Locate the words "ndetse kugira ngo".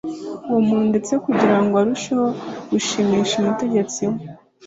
0.91-1.73